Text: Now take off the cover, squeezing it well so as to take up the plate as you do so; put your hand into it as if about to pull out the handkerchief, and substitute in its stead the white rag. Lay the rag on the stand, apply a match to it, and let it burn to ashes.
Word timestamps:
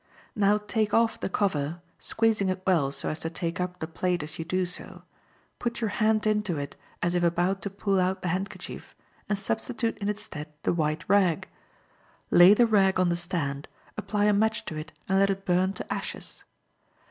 Now 0.35 0.57
take 0.57 0.95
off 0.95 1.19
the 1.19 1.29
cover, 1.29 1.79
squeezing 1.99 2.49
it 2.49 2.63
well 2.65 2.91
so 2.91 3.09
as 3.09 3.19
to 3.19 3.29
take 3.29 3.61
up 3.61 3.77
the 3.77 3.85
plate 3.85 4.23
as 4.23 4.39
you 4.39 4.43
do 4.43 4.65
so; 4.65 5.03
put 5.59 5.79
your 5.79 5.91
hand 6.01 6.25
into 6.25 6.57
it 6.57 6.75
as 7.03 7.13
if 7.13 7.21
about 7.21 7.61
to 7.61 7.69
pull 7.69 7.99
out 7.99 8.23
the 8.23 8.29
handkerchief, 8.29 8.95
and 9.29 9.37
substitute 9.37 9.99
in 9.99 10.09
its 10.09 10.23
stead 10.23 10.47
the 10.63 10.73
white 10.73 11.07
rag. 11.07 11.47
Lay 12.31 12.55
the 12.55 12.65
rag 12.65 12.99
on 12.99 13.09
the 13.09 13.15
stand, 13.15 13.67
apply 13.95 14.25
a 14.25 14.33
match 14.33 14.65
to 14.65 14.75
it, 14.75 14.91
and 15.07 15.19
let 15.19 15.29
it 15.29 15.45
burn 15.45 15.73
to 15.73 15.93
ashes. 15.93 16.45